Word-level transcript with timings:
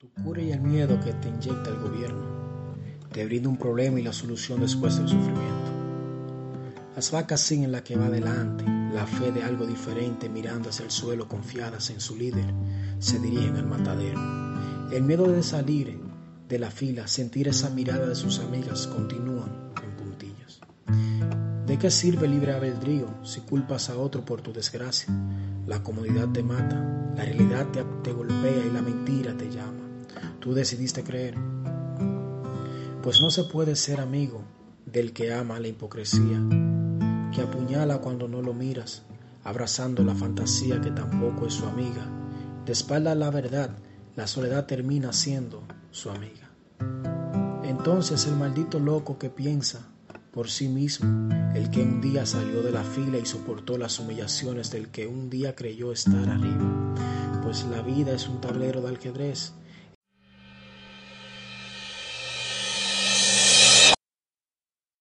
Tu 0.00 0.08
cura 0.24 0.40
y 0.40 0.50
el 0.50 0.62
miedo 0.62 0.98
que 0.98 1.12
te 1.12 1.28
inyecta 1.28 1.68
el 1.68 1.78
gobierno 1.78 2.24
te 3.12 3.22
brinda 3.26 3.50
un 3.50 3.58
problema 3.58 4.00
y 4.00 4.02
la 4.02 4.14
solución 4.14 4.60
después 4.60 4.96
del 4.96 5.06
sufrimiento. 5.06 5.70
Las 6.96 7.10
vacas 7.10 7.42
siguen 7.42 7.70
la 7.70 7.84
que 7.84 7.96
va 7.96 8.06
adelante, 8.06 8.64
la 8.94 9.06
fe 9.06 9.30
de 9.30 9.42
algo 9.42 9.66
diferente 9.66 10.30
mirando 10.30 10.70
hacia 10.70 10.86
el 10.86 10.90
suelo 10.90 11.28
confiadas 11.28 11.90
en 11.90 12.00
su 12.00 12.16
líder, 12.16 12.46
se 12.98 13.18
dirigen 13.18 13.56
al 13.56 13.66
matadero. 13.66 14.18
El 14.90 15.02
miedo 15.02 15.30
de 15.30 15.42
salir 15.42 16.00
de 16.48 16.58
la 16.58 16.70
fila, 16.70 17.06
sentir 17.06 17.48
esa 17.48 17.68
mirada 17.68 18.06
de 18.06 18.14
sus 18.14 18.38
amigas, 18.38 18.86
continúan 18.86 19.70
en 19.84 19.96
puntillas. 19.98 20.60
¿De 21.66 21.78
qué 21.78 21.90
sirve 21.90 22.26
libre 22.26 22.54
albedrío 22.54 23.22
si 23.22 23.42
culpas 23.42 23.90
a 23.90 23.98
otro 23.98 24.24
por 24.24 24.40
tu 24.40 24.50
desgracia? 24.50 25.14
La 25.66 25.82
comodidad 25.82 26.30
te 26.30 26.42
mata, 26.42 27.12
la 27.14 27.22
realidad 27.22 27.66
te 28.02 28.12
golpea 28.14 28.64
y 28.64 28.70
la 28.70 28.80
mentira 28.80 29.36
te 29.36 29.50
llama 29.50 29.89
tú 30.40 30.54
decidiste 30.54 31.04
creer. 31.04 31.36
Pues 33.02 33.20
no 33.20 33.30
se 33.30 33.44
puede 33.44 33.76
ser 33.76 34.00
amigo 34.00 34.42
del 34.86 35.12
que 35.12 35.32
ama 35.32 35.60
la 35.60 35.68
hipocresía, 35.68 36.40
que 37.32 37.42
apuñala 37.42 37.98
cuando 37.98 38.26
no 38.26 38.42
lo 38.42 38.54
miras, 38.54 39.02
abrazando 39.44 40.02
la 40.02 40.14
fantasía 40.14 40.80
que 40.80 40.90
tampoco 40.90 41.46
es 41.46 41.54
su 41.54 41.66
amiga. 41.66 42.06
De 42.64 42.72
espalda 42.72 43.14
la 43.14 43.30
verdad, 43.30 43.70
la 44.16 44.26
soledad 44.26 44.66
termina 44.66 45.12
siendo 45.12 45.62
su 45.90 46.10
amiga. 46.10 46.50
Entonces 47.62 48.26
el 48.26 48.36
maldito 48.36 48.80
loco 48.80 49.18
que 49.18 49.30
piensa 49.30 49.86
por 50.32 50.48
sí 50.48 50.68
mismo, 50.68 51.28
el 51.54 51.70
que 51.70 51.82
un 51.82 52.00
día 52.00 52.24
salió 52.24 52.62
de 52.62 52.70
la 52.70 52.84
fila 52.84 53.18
y 53.18 53.26
soportó 53.26 53.76
las 53.78 53.98
humillaciones 53.98 54.70
del 54.70 54.88
que 54.88 55.06
un 55.06 55.28
día 55.28 55.54
creyó 55.54 55.92
estar 55.92 56.28
arriba, 56.28 56.94
pues 57.42 57.64
la 57.64 57.82
vida 57.82 58.12
es 58.12 58.28
un 58.28 58.40
tablero 58.40 58.80
de 58.80 58.94
ajedrez 58.94 59.54